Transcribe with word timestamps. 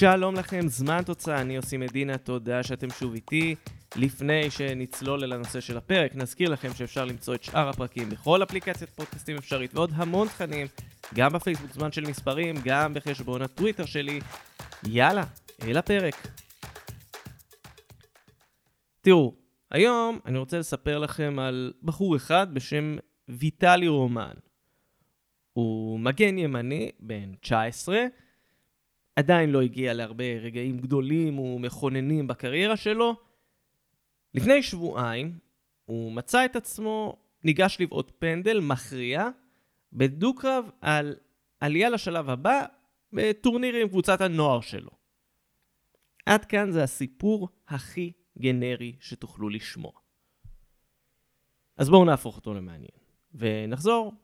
שלום 0.00 0.34
לכם, 0.34 0.68
זמן 0.68 1.02
תוצאה, 1.02 1.40
אני 1.40 1.56
יוסי 1.56 1.76
מדינה, 1.76 2.18
תודה 2.18 2.62
שאתם 2.62 2.90
שוב 2.90 3.14
איתי. 3.14 3.54
לפני 3.96 4.50
שנצלול 4.50 5.24
אל 5.24 5.32
הנושא 5.32 5.60
של 5.60 5.76
הפרק, 5.76 6.14
נזכיר 6.14 6.50
לכם 6.50 6.74
שאפשר 6.74 7.04
למצוא 7.04 7.34
את 7.34 7.42
שאר 7.42 7.68
הפרקים 7.68 8.10
בכל 8.10 8.42
אפליקציית 8.42 8.90
פודקאסטים 8.90 9.36
אפשרית 9.36 9.74
ועוד 9.74 9.90
המון 9.94 10.28
תכנים, 10.28 10.66
גם 11.14 11.32
בפייסבוק 11.32 11.72
זמן 11.72 11.92
של 11.92 12.00
מספרים, 12.00 12.54
גם 12.64 12.94
בחשבון 12.94 13.42
הטוויטר 13.42 13.84
שלי. 13.84 14.20
יאללה, 14.86 15.24
אל 15.62 15.76
הפרק. 15.76 16.14
תראו, 19.00 19.34
היום 19.70 20.18
אני 20.26 20.38
רוצה 20.38 20.58
לספר 20.58 20.98
לכם 20.98 21.38
על 21.38 21.72
בחור 21.82 22.16
אחד 22.16 22.54
בשם 22.54 22.96
ויטלי 23.28 23.88
רומן. 23.88 24.34
הוא 25.52 26.00
מגן 26.00 26.38
ימני, 26.38 26.90
בן 27.00 27.34
19, 27.40 28.06
עדיין 29.20 29.50
לא 29.50 29.62
הגיע 29.62 29.94
להרבה 29.94 30.24
רגעים 30.24 30.78
גדולים 30.78 31.38
ומכוננים 31.38 32.26
בקריירה 32.26 32.76
שלו. 32.76 33.16
לפני 34.34 34.62
שבועיים 34.62 35.38
הוא 35.84 36.12
מצא 36.12 36.44
את 36.44 36.56
עצמו 36.56 37.16
ניגש 37.44 37.76
לבעוט 37.80 38.12
פנדל 38.18 38.60
מכריע 38.60 39.28
בדו-קרב 39.92 40.70
על 40.80 41.16
עלייה 41.60 41.90
לשלב 41.90 42.30
הבא 42.30 42.64
בטורניר 43.12 43.74
עם 43.74 43.88
קבוצת 43.88 44.20
הנוער 44.20 44.60
שלו. 44.60 44.90
עד 46.26 46.44
כאן 46.44 46.70
זה 46.70 46.82
הסיפור 46.82 47.48
הכי 47.68 48.12
גנרי 48.38 48.96
שתוכלו 49.00 49.48
לשמוע. 49.48 49.92
אז 51.76 51.90
בואו 51.90 52.04
נהפוך 52.04 52.36
אותו 52.36 52.54
למעניין, 52.54 52.98
ונחזור 53.34 54.14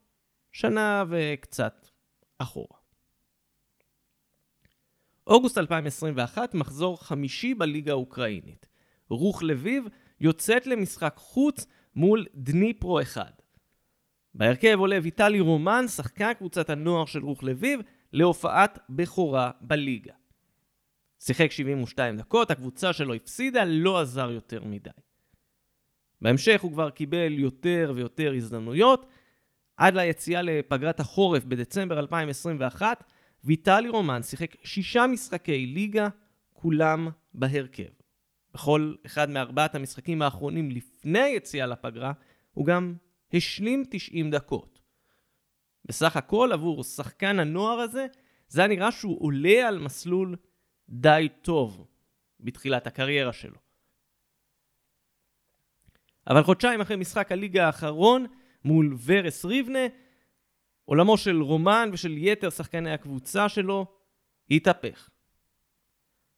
שנה 0.52 1.04
וקצת 1.08 1.88
אחורה. 2.38 2.85
אוגוסט 5.26 5.58
2021, 5.58 6.54
מחזור 6.54 7.04
חמישי 7.04 7.54
בליגה 7.54 7.92
האוקראינית. 7.92 8.66
רוח 9.08 9.42
לביב 9.42 9.84
יוצאת 10.20 10.66
למשחק 10.66 11.14
חוץ 11.16 11.66
מול 11.94 12.26
דניפרו 12.34 13.00
1. 13.00 13.42
בהרכב 14.34 14.76
עולה 14.78 14.98
ויטלי 15.02 15.40
רומן, 15.40 15.88
שחקן 15.88 16.32
קבוצת 16.32 16.70
הנוער 16.70 17.06
של 17.06 17.24
רוח 17.24 17.42
לביב, 17.42 17.80
להופעת 18.12 18.78
בכורה 18.88 19.50
בליגה. 19.60 20.12
שיחק 21.20 21.50
72 21.50 22.16
דקות, 22.16 22.50
הקבוצה 22.50 22.92
שלו 22.92 23.14
הפסידה, 23.14 23.64
לא 23.64 24.00
עזר 24.00 24.30
יותר 24.30 24.64
מדי. 24.64 24.90
בהמשך 26.22 26.60
הוא 26.60 26.72
כבר 26.72 26.90
קיבל 26.90 27.32
יותר 27.32 27.92
ויותר 27.96 28.32
הזדמנויות, 28.36 29.06
עד 29.76 29.94
ליציאה 29.94 30.42
לפגרת 30.42 31.00
החורף 31.00 31.44
בדצמבר 31.44 31.98
2021, 31.98 33.04
ויטלי 33.44 33.88
רומן 33.88 34.22
שיחק 34.22 34.56
שישה 34.64 35.06
משחקי 35.06 35.66
ליגה, 35.66 36.08
כולם 36.52 37.08
בהרכב. 37.34 37.88
בכל 38.54 38.94
אחד 39.06 39.30
מארבעת 39.30 39.74
המשחקים 39.74 40.22
האחרונים 40.22 40.70
לפני 40.70 41.18
היציאה 41.18 41.66
לפגרה, 41.66 42.12
הוא 42.52 42.66
גם 42.66 42.94
השלים 43.32 43.84
90 43.90 44.30
דקות. 44.30 44.80
בסך 45.84 46.16
הכל 46.16 46.50
עבור 46.52 46.84
שחקן 46.84 47.38
הנוער 47.38 47.78
הזה, 47.78 48.06
זה 48.48 48.60
היה 48.60 48.68
נראה 48.68 48.92
שהוא 48.92 49.22
עולה 49.22 49.68
על 49.68 49.78
מסלול 49.78 50.36
די 50.88 51.28
טוב 51.42 51.86
בתחילת 52.40 52.86
הקריירה 52.86 53.32
שלו. 53.32 53.56
אבל 56.26 56.42
חודשיים 56.42 56.80
אחרי 56.80 56.96
משחק 56.96 57.32
הליגה 57.32 57.66
האחרון 57.66 58.26
מול 58.64 58.96
ורס 59.04 59.44
ריבנה, 59.44 59.86
עולמו 60.86 61.16
של 61.16 61.42
רומן 61.42 61.90
ושל 61.92 62.14
יתר 62.18 62.50
שחקני 62.50 62.92
הקבוצה 62.92 63.48
שלו 63.48 63.86
התהפך. 64.50 65.08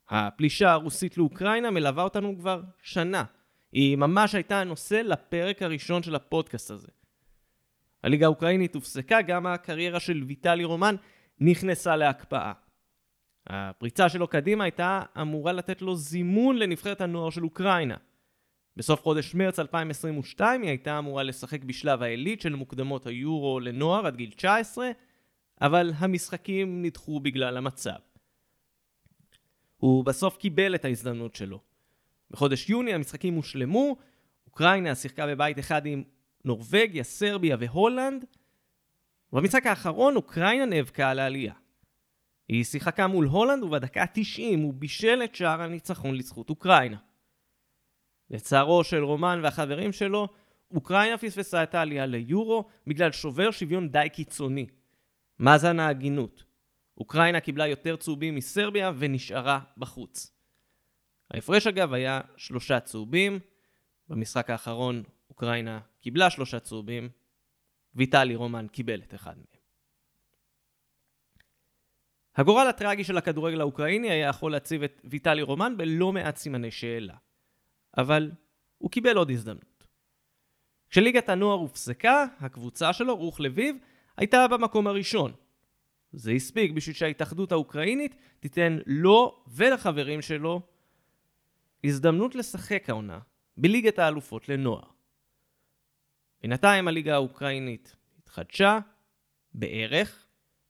הפלישה 0.09 0.73
הרוסית 0.73 1.19
לאוקראינה 1.19 1.71
מלווה 1.71 2.03
אותנו 2.03 2.37
כבר 2.39 2.63
שנה. 2.83 3.25
היא 3.73 3.97
ממש 3.97 4.35
הייתה 4.35 4.61
הנושא 4.61 4.95
לפרק 4.95 5.63
הראשון 5.63 6.03
של 6.03 6.15
הפודקאסט 6.15 6.71
הזה. 6.71 6.89
הליגה 8.03 8.27
האוקראינית 8.27 8.75
הופסקה, 8.75 9.23
גם 9.23 9.47
הקריירה 9.47 10.01
של 10.01 10.25
ויטלי 10.27 10.65
רומן 10.65 10.95
נכנסה 11.41 11.97
להקפאה. 11.97 12.53
הפריצה 13.47 14.09
שלו 14.09 14.29
קדימה 14.29 14.65
הייתה 14.65 15.03
אמורה 15.21 15.53
לתת 15.53 15.83
לו 15.83 15.97
זימון 15.97 16.57
לנבחרת 16.57 17.01
הנוער 17.01 17.31
של 17.31 17.45
אוקראינה. 17.45 17.97
בסוף 18.79 19.03
חודש 19.03 19.35
מרץ 19.35 19.59
2022 19.59 20.63
היא 20.63 20.69
הייתה 20.69 20.99
אמורה 20.99 21.23
לשחק 21.23 21.65
בשלב 21.65 22.03
העילית 22.03 22.41
של 22.41 22.55
מוקדמות 22.55 23.07
היורו 23.07 23.61
לנוער 23.61 24.07
עד 24.07 24.17
גיל 24.17 24.31
19, 24.31 24.91
אבל 25.61 25.93
המשחקים 25.97 26.83
נדחו 26.83 27.21
בגלל 27.21 27.57
המצב. 27.57 27.97
הוא 29.77 30.05
בסוף 30.05 30.37
קיבל 30.37 30.75
את 30.75 30.85
ההזדמנות 30.85 31.35
שלו. 31.35 31.61
בחודש 32.31 32.71
יוני 32.71 32.95
המשחקים 32.95 33.35
הושלמו, 33.35 33.97
אוקראינה 34.47 34.95
שיחקה 34.95 35.27
בבית 35.27 35.59
אחד 35.59 35.87
עם 35.87 36.03
נורבגיה, 36.45 37.05
סרביה 37.05 37.57
והולנד. 37.61 38.25
במשחק 39.33 39.67
האחרון 39.67 40.17
אוקראינה 40.17 40.65
נאבקה 40.65 41.11
על 41.11 41.19
העלייה. 41.19 41.55
היא 42.49 42.65
שיחקה 42.65 43.07
מול 43.07 43.27
הולנד 43.27 43.63
ובדקה 43.63 44.05
90 44.15 44.61
הוא 44.61 44.75
בישל 44.75 45.21
את 45.25 45.35
שער 45.35 45.63
הניצחון 45.63 46.15
לזכות 46.15 46.51
אוקראינה. 46.51 47.08
לצערו 48.31 48.85
של 48.85 49.05
רומן 49.05 49.41
והחברים 49.43 49.93
שלו, 49.93 50.29
אוקראינה 50.71 51.19
פספסה 51.19 51.63
את 51.63 51.75
העלייה 51.75 52.07
ליורו 52.07 52.65
בגלל 52.87 53.13
שובר 53.13 53.51
שוויון 53.51 53.89
די 53.89 54.09
קיצוני. 54.13 54.67
מאזן 55.39 55.81
ההגינות. 55.81 56.45
אוקראינה 56.99 57.41
קיבלה 57.41 57.67
יותר 57.67 57.97
צהובים 57.97 58.35
מסרביה 58.35 58.93
ונשארה 58.99 59.61
בחוץ. 59.77 60.33
ההפרש 61.31 61.67
אגב 61.67 61.93
היה 61.93 62.21
שלושה 62.37 62.81
צהובים. 62.81 63.39
במשחק 64.09 64.51
האחרון 64.51 65.03
אוקראינה 65.31 65.81
קיבלה 66.01 66.31
שלושה 66.31 66.61
צהובים, 66.61 67.09
ויטלי 67.95 68.35
רומן 68.35 68.67
קיבל 68.69 69.03
את 69.03 69.15
אחד 69.15 69.37
מהם. 69.37 69.59
הגורל 72.37 72.67
הטרגי 72.69 73.05
של 73.05 73.19
הכדורגל 73.19 73.61
האוקראיני 73.61 74.11
היה 74.11 74.29
יכול 74.29 74.53
להציב 74.53 74.83
את 74.83 75.01
ויטלי 75.05 75.43
רומן 75.43 75.77
בלא 75.77 76.13
מעט 76.13 76.37
סימני 76.37 76.71
שאלה. 76.71 77.17
אבל 77.99 78.31
הוא 78.79 78.91
קיבל 78.91 79.17
עוד 79.17 79.31
הזדמנות. 79.31 79.87
כשליגת 80.91 81.29
הנוער 81.29 81.59
הופסקה, 81.59 82.25
הקבוצה 82.41 82.93
שלו, 82.93 83.17
רוח 83.17 83.41
לביב, 83.41 83.77
הייתה 84.17 84.49
במקום 84.49 84.87
הראשון. 84.87 85.33
זה 86.13 86.31
הספיק 86.31 86.73
בשביל 86.73 86.95
שההתאחדות 86.97 87.53
האוקראינית 87.53 88.15
תיתן 88.41 88.79
לו 88.87 89.45
ולחברים 89.47 90.23
שלו 90.23 90.61
הזדמנות 91.85 92.35
לשחק 92.35 92.91
העונה 92.91 93.19
בליגת 93.57 93.99
האלופות 93.99 94.49
לנוער. 94.49 94.85
בינתיים 96.43 96.89
הליגה 96.89 97.15
האוקראינית 97.15 97.97
התחדשה, 98.19 98.79
בערך. 99.55 100.27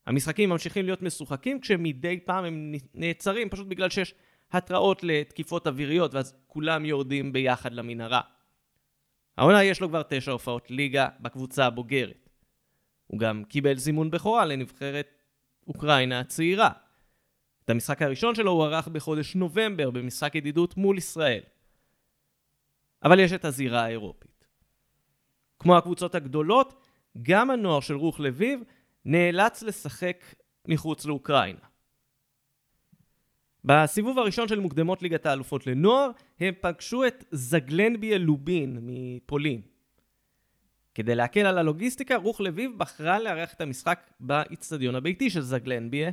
המשחקים 0.06 0.48
ממשיכים 0.48 0.84
להיות 0.84 1.02
משוחקים 1.02 1.60
כשמדי 1.60 2.20
פעם 2.20 2.44
הם 2.44 2.74
נעצרים 2.94 3.48
פשוט 3.48 3.66
בגלל 3.66 3.90
שיש 3.90 4.14
התראות 4.52 5.02
לתקיפות 5.02 5.66
אוויריות, 5.66 6.14
ואז 6.14 6.34
כולם 6.46 6.84
יורדים 6.84 7.32
ביחד 7.32 7.72
למנהרה. 7.72 8.20
העונה 9.38 9.64
יש 9.64 9.80
לו 9.80 9.88
כבר 9.88 10.02
תשע 10.08 10.32
הופעות 10.32 10.70
ליגה 10.70 11.08
בקבוצה 11.20 11.66
הבוגרת. 11.66 12.28
הוא 13.06 13.20
גם 13.20 13.44
קיבל 13.44 13.76
זימון 13.76 14.10
בכורה 14.10 14.44
לנבחרת 14.44 15.22
אוקראינה 15.66 16.20
הצעירה. 16.20 16.70
את 17.64 17.70
המשחק 17.70 18.02
הראשון 18.02 18.34
שלו 18.34 18.50
הוא 18.50 18.64
ערך 18.64 18.88
בחודש 18.88 19.34
נובמבר 19.34 19.90
במשחק 19.90 20.34
ידידות 20.34 20.76
מול 20.76 20.98
ישראל. 20.98 21.42
אבל 23.02 23.20
יש 23.20 23.32
את 23.32 23.44
הזירה 23.44 23.84
האירופית. 23.84 24.44
כמו 25.58 25.76
הקבוצות 25.76 26.14
הגדולות, 26.14 26.86
גם 27.22 27.50
הנוער 27.50 27.80
של 27.80 27.94
רוח 27.94 28.20
לביב 28.20 28.60
נאלץ 29.04 29.62
לשחק 29.62 30.24
מחוץ 30.68 31.04
לאוקראינה. 31.04 31.66
בסיבוב 33.64 34.18
הראשון 34.18 34.48
של 34.48 34.60
מוקדמות 34.60 35.02
ליגת 35.02 35.26
האלופות 35.26 35.66
לנוער, 35.66 36.10
הם 36.40 36.54
פגשו 36.60 37.06
את 37.06 37.24
זגלנביה 37.30 38.18
לובין 38.18 38.78
מפולין. 38.82 39.60
כדי 40.94 41.14
להקל 41.14 41.46
על 41.46 41.58
הלוגיסטיקה, 41.58 42.16
רוח 42.16 42.40
לביב 42.40 42.70
בחרה 42.76 43.18
לארח 43.18 43.54
את 43.54 43.60
המשחק 43.60 44.10
באיצטדיון 44.20 44.94
הביתי 44.94 45.30
של 45.30 45.40
זגלנביה, 45.40 46.10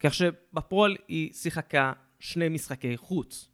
כך 0.00 0.14
שבפועל 0.14 0.96
היא 1.08 1.32
שיחקה 1.32 1.92
שני 2.20 2.48
משחקי 2.48 2.96
חוץ. 2.96 3.48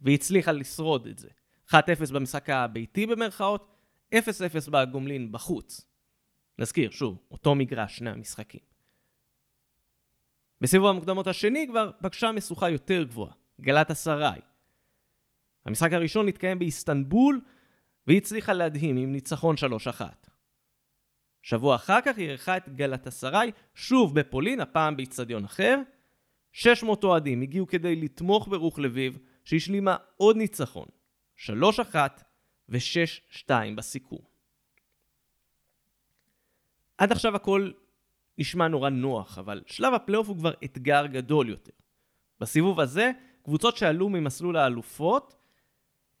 והיא 0.00 0.14
הצליחה 0.14 0.52
לשרוד 0.52 1.06
את 1.06 1.18
זה. 1.18 1.28
1-0 1.70 1.74
במשחק 2.12 2.50
הביתי 2.50 3.06
במרכאות, 3.06 3.74
0-0 4.14 4.18
בגומלין 4.70 5.32
בחוץ. 5.32 5.88
נזכיר, 6.58 6.90
שוב, 6.90 7.18
אותו 7.30 7.54
מגרש, 7.54 7.96
שני 7.96 8.10
המשחקים. 8.10 8.60
בסיבוב 10.60 10.88
המוקדמות 10.88 11.26
השני 11.26 11.66
כבר 11.68 11.90
פגשה 12.02 12.32
משוכה 12.32 12.70
יותר 12.70 13.02
גבוהה, 13.02 13.32
גלת 13.60 13.90
אסריי. 13.90 14.40
המשחק 15.64 15.92
הראשון 15.92 16.28
התקיים 16.28 16.58
באיסטנבול, 16.58 17.40
והיא 18.06 18.18
הצליחה 18.18 18.52
להדהים 18.52 18.96
עם 18.96 19.12
ניצחון 19.12 19.56
3-1. 19.98 20.02
שבוע 21.42 21.76
אחר 21.76 22.00
כך 22.00 22.16
היא 22.16 22.28
אירחה 22.28 22.56
את 22.56 22.68
גלת 22.68 23.06
אסריי, 23.06 23.52
שוב 23.74 24.20
בפולין, 24.20 24.60
הפעם 24.60 24.96
באיצטדיון 24.96 25.44
אחר, 25.44 25.80
600 26.52 27.04
אוהדים 27.04 27.42
הגיעו 27.42 27.66
כדי 27.66 27.96
לתמוך 27.96 28.48
ברוך 28.48 28.78
לביב, 28.78 29.18
שהשלימה 29.44 29.96
עוד 30.16 30.36
ניצחון, 30.36 30.86
3-1 31.36 31.50
ו-6-2 32.68 33.50
בסיכום. 33.76 34.20
עד 36.98 37.12
עכשיו 37.12 37.36
הכל 37.36 37.70
נשמע 38.38 38.68
נורא 38.68 38.90
נוח, 38.90 39.38
אבל 39.38 39.62
שלב 39.66 39.94
הפלייאוף 39.94 40.28
הוא 40.28 40.36
כבר 40.36 40.52
אתגר 40.64 41.06
גדול 41.06 41.48
יותר. 41.48 41.72
בסיבוב 42.40 42.80
הזה, 42.80 43.10
קבוצות 43.42 43.76
שעלו 43.76 44.08
ממסלול 44.08 44.56
האלופות 44.56 45.34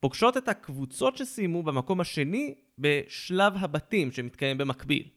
פוגשות 0.00 0.36
את 0.36 0.48
הקבוצות 0.48 1.16
שסיימו 1.16 1.62
במקום 1.62 2.00
השני 2.00 2.54
בשלב 2.78 3.52
הבתים 3.56 4.12
שמתקיים 4.12 4.58
במקביל. 4.58 5.08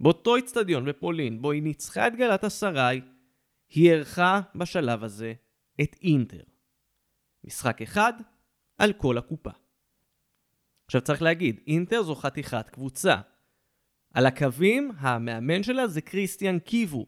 באותו 0.00 0.38
אצטדיון 0.38 0.84
בפולין, 0.84 1.42
בו 1.42 1.50
היא 1.50 1.62
ניצחה 1.62 2.06
את 2.06 2.16
גלת 2.16 2.44
אסריי, 2.44 3.00
היא 3.70 3.90
אירחה 3.90 4.40
בשלב 4.54 5.04
הזה 5.04 5.34
את 5.80 5.96
אינטר. 6.02 6.42
משחק 7.44 7.82
אחד 7.82 8.12
על 8.78 8.92
כל 8.92 9.18
הקופה. 9.18 9.50
עכשיו 10.86 11.00
צריך 11.00 11.22
להגיד, 11.22 11.60
אינטר 11.66 12.02
זו 12.02 12.14
חתיכת 12.14 12.68
קבוצה. 12.68 13.16
על 14.14 14.26
הקווים, 14.26 14.90
המאמן 14.98 15.62
שלה 15.62 15.86
זה 15.86 16.00
קריסטיאן 16.00 16.58
קיבו. 16.58 17.06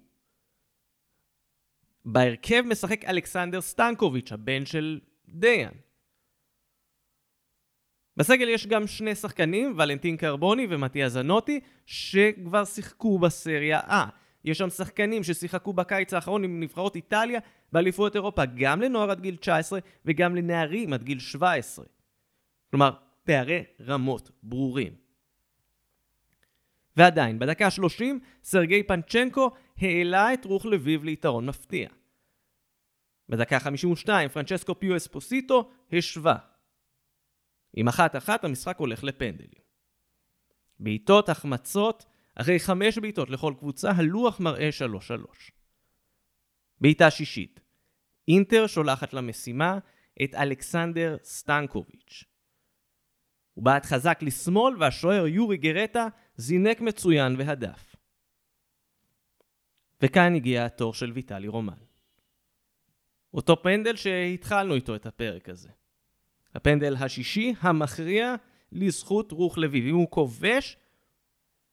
בהרכב 2.04 2.62
משחק 2.66 3.04
אלכסנדר 3.04 3.60
סטנקוביץ', 3.60 4.32
הבן 4.32 4.66
של 4.66 5.00
דיין. 5.28 5.70
בסגל 8.16 8.48
יש 8.48 8.66
גם 8.66 8.86
שני 8.86 9.14
שחקנים, 9.14 9.74
ולנטין 9.78 10.16
קרבוני 10.16 10.66
ומתיה 10.70 11.08
זנוטי, 11.08 11.60
שכבר 11.86 12.64
שיחקו 12.64 13.18
בסריה 13.18 13.80
A. 13.80 14.10
יש 14.44 14.58
שם 14.58 14.70
שחקנים 14.70 15.22
ששיחקו 15.22 15.72
בקיץ 15.72 16.14
האחרון 16.14 16.44
עם 16.44 16.60
נבחרות 16.60 16.96
איטליה 16.96 17.40
באליפויות 17.72 18.14
אירופה, 18.14 18.42
גם 18.44 18.80
לנוער 18.80 19.10
עד 19.10 19.20
גיל 19.20 19.36
19 19.36 19.78
וגם 20.04 20.36
לנערים 20.36 20.92
עד 20.92 21.02
גיל 21.02 21.18
17. 21.18 21.84
כלומר, 22.70 22.90
פערי 23.24 23.62
רמות 23.80 24.30
ברורים. 24.42 25.03
ועדיין, 26.96 27.38
בדקה 27.38 27.66
ה-30, 27.66 28.04
סרגי 28.44 28.82
פנצ'נקו 28.82 29.50
העלה 29.78 30.34
את 30.34 30.44
רוח 30.44 30.64
לביב 30.64 31.04
ליתרון 31.04 31.46
מפתיע. 31.46 31.88
בדקה 33.28 33.56
ה-52, 33.56 34.28
פרנצ'סקו 34.32 34.78
פיו 34.78 34.96
אספוסיטו 34.96 35.70
השווה. 35.92 36.36
עם 37.76 37.88
אחת-אחת 37.88 38.44
המשחק 38.44 38.78
הולך 38.78 39.04
לפנדלים. 39.04 39.64
בעיטות, 40.80 41.28
החמצות, 41.28 42.04
אחרי 42.34 42.60
חמש 42.60 42.98
בעיטות 42.98 43.30
לכל 43.30 43.54
קבוצה, 43.58 43.90
הלוח 43.90 44.40
מראה 44.40 44.68
3-3. 44.72 45.52
בעיטה 46.80 47.10
שישית, 47.10 47.60
אינטר 48.28 48.66
שולחת 48.66 49.12
למשימה 49.12 49.78
את 50.24 50.34
אלכסנדר 50.34 51.16
סטנקוביץ'. 51.22 52.24
הוא 53.54 53.64
בעט 53.64 53.84
חזק 53.84 54.18
לשמאל 54.22 54.74
והשוער 54.78 55.26
יורי 55.26 55.56
גרטה 55.56 56.06
זינק 56.36 56.80
מצוין 56.80 57.36
והדף. 57.38 57.96
וכאן 60.02 60.34
הגיע 60.34 60.64
התור 60.64 60.94
של 60.94 61.12
ויטלי 61.12 61.48
רומן. 61.48 61.78
אותו 63.34 63.62
פנדל 63.62 63.96
שהתחלנו 63.96 64.74
איתו 64.74 64.94
את 64.94 65.06
הפרק 65.06 65.48
הזה. 65.48 65.68
הפנדל 66.54 66.96
השישי 66.96 67.54
המכריע 67.60 68.34
לזכות 68.72 69.32
רוח 69.32 69.58
לביב. 69.58 69.84
אם 69.84 69.94
הוא 69.94 70.10
כובש, 70.10 70.76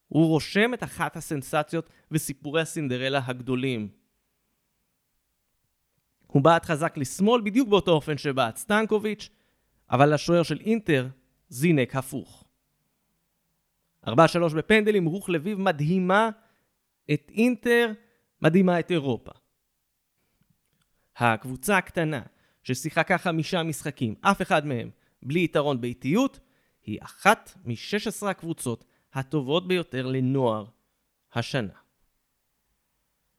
הוא 0.07 0.27
רושם 0.27 0.73
את 0.73 0.83
אחת 0.83 1.15
הסנסציות 1.17 1.89
וסיפורי 2.11 2.61
הסינדרלה 2.61 3.21
הגדולים. 3.25 3.89
הוא 6.27 6.41
בעט 6.41 6.65
חזק 6.65 6.97
לשמאל 6.97 7.41
בדיוק 7.41 7.69
באותו 7.69 7.91
אופן 7.91 8.17
שבעט 8.17 8.57
סטנקוביץ', 8.57 9.29
אבל 9.89 10.13
השוער 10.13 10.43
של 10.43 10.59
אינטר 10.59 11.07
זינק 11.49 11.95
הפוך. 11.95 12.50
4-3 14.07 14.11
בפנדלים, 14.57 15.05
רוח 15.05 15.29
לביב 15.29 15.59
מדהימה 15.59 16.29
את 17.13 17.31
אינטר, 17.33 17.91
מדהימה 18.41 18.79
את 18.79 18.91
אירופה. 18.91 19.31
הקבוצה 21.17 21.77
הקטנה 21.77 22.21
ששיחקה 22.63 23.17
חמישה 23.17 23.63
משחקים, 23.63 24.15
אף 24.21 24.41
אחד 24.41 24.65
מהם 24.65 24.89
בלי 25.23 25.43
יתרון 25.43 25.81
באיטיות, 25.81 26.39
היא 26.83 26.99
אחת 27.01 27.53
מ-16 27.65 28.27
הקבוצות 28.27 28.85
הטובות 29.13 29.67
ביותר 29.67 30.05
לנוער 30.05 30.65
השנה. 31.33 31.73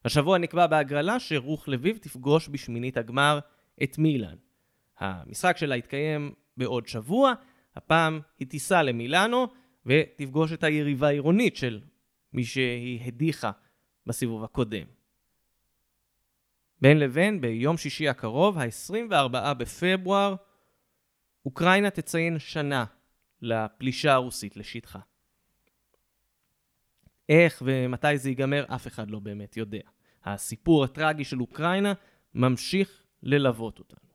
השבוע 0.05 0.39
נקבע 0.39 0.67
בהגרלה 0.67 1.21
שרוח 1.21 1.69
לביב 1.69 1.97
תפגוש 1.97 2.49
בשמינית 2.49 2.97
הגמר 2.97 3.39
את 3.83 3.99
מילאן. 3.99 4.37
המשחק 4.99 5.57
שלה 5.57 5.77
יתקיים 5.77 6.35
בעוד 6.57 6.87
שבוע, 6.87 7.33
הפעם 7.77 8.21
היא 8.39 8.49
תיסע 8.49 8.83
למילאנו 8.83 9.47
ותפגוש 9.87 10.53
את 10.53 10.65
היריבה 10.65 11.09
העירונית 11.09 11.57
של 11.57 11.81
מי 12.33 12.45
שהיא 12.45 13.01
הדיחה 13.07 13.51
בסיבוב 14.07 14.45
הקודם. 14.45 14.87
בין 16.81 16.99
לבין, 16.99 17.41
ביום 17.41 17.77
שישי 17.77 18.09
הקרוב, 18.09 18.59
ה-24 18.59 19.55
בפברואר, 19.55 20.35
אוקראינה 21.47 21.91
תציין 21.91 22.39
שנה 22.39 22.85
לפלישה 23.43 24.13
הרוסית 24.13 24.57
לשטחה. 24.57 24.99
איך 27.29 27.63
ומתי 27.67 28.19
זה 28.19 28.29
ייגמר, 28.29 28.65
אף 28.75 28.87
אחד 28.87 29.11
לא 29.11 29.19
באמת 29.19 29.57
יודע. 29.57 29.83
הסיפור 30.25 30.85
הטרגי 30.85 31.25
של 31.25 31.41
אוקראינה 31.41 31.93
ממשיך 32.35 33.03
ללוות 33.23 33.79
אותנו. 33.79 34.09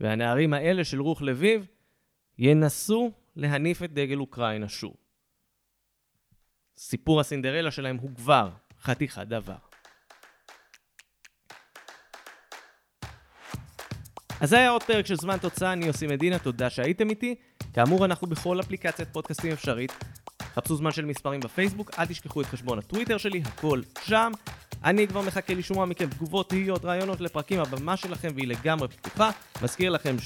והנערים 0.00 0.52
האלה 0.52 0.84
של 0.84 1.00
רוח 1.00 1.22
לביב 1.22 1.66
ינסו 2.38 3.12
להניף 3.36 3.82
את 3.82 3.92
דגל 3.92 4.18
אוקראינה 4.18 4.68
שוב. 4.68 4.94
סיפור 6.78 7.20
הסינדרלה 7.20 7.70
שלהם 7.70 7.96
הוא 7.96 8.10
כבר 8.16 8.50
חתיכת 8.80 9.26
דבר. 9.26 9.56
אז 14.40 14.50
זה 14.50 14.58
היה 14.58 14.70
עוד 14.70 14.82
פרק 14.82 15.06
של 15.06 15.16
זמן 15.16 15.38
תוצאה, 15.38 15.72
אני 15.72 15.86
יוסי 15.86 16.06
מדינה, 16.06 16.38
תודה 16.38 16.70
שהייתם 16.70 17.10
איתי. 17.10 17.34
כאמור, 17.72 18.04
אנחנו 18.04 18.26
בכל 18.26 18.60
אפליקציית 18.60 19.08
פודקאסטים 19.12 19.52
אפשרית. 19.52 19.92
חפשו 20.42 20.76
זמן 20.76 20.92
של 20.92 21.04
מספרים 21.04 21.40
בפייסבוק, 21.40 21.90
אל 21.98 22.06
תשכחו 22.06 22.40
את 22.40 22.46
חשבון 22.46 22.78
הטוויטר 22.78 23.18
שלי, 23.18 23.42
הכל 23.44 23.80
שם. 24.04 24.32
אני 24.84 25.08
כבר 25.08 25.22
מחכה 25.22 25.54
לשמוע 25.54 25.86
מכם 25.86 26.06
תגובות, 26.06 26.48
תהיות, 26.48 26.84
רעיונות 26.84 27.20
לפרקים, 27.20 27.60
הבמה 27.60 27.96
שלכם 27.96 28.28
והיא 28.34 28.48
לגמרי 28.48 28.88
פתוחה. 28.88 29.30
מזכיר 29.62 29.90
לכם 29.90 30.16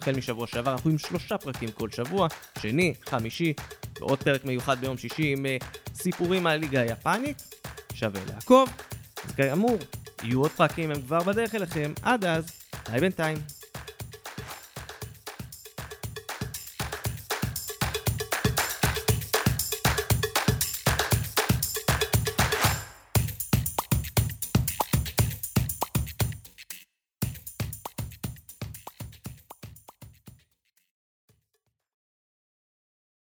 שהחל 0.00 0.16
משבוע 0.16 0.46
שעבר 0.46 0.72
אנחנו 0.72 0.90
עם 0.90 0.98
שלושה 0.98 1.38
פרקים 1.38 1.70
כל 1.70 1.90
שבוע, 1.90 2.28
שני, 2.58 2.94
חמישי, 3.06 3.52
ועוד 4.00 4.22
פרק 4.22 4.44
מיוחד 4.44 4.80
ביום 4.80 4.98
שישי 4.98 5.32
עם 5.32 5.46
uh, 5.46 5.64
סיפורים 5.94 6.42
מהליגה 6.42 6.80
היפנית. 6.80 7.54
שווה 7.94 8.20
לעקוב. 8.34 8.68
כאמור, 9.36 9.78
יהיו 10.22 10.40
עוד 10.40 10.50
פרקים, 10.50 10.90
הם 10.90 11.02
כבר 11.02 11.18
בדרך 11.18 11.54
אליכם. 11.54 11.92
עד 12.02 12.24
אז, 12.24 12.44
ביי 12.88 13.00
בינתיים. 13.00 13.38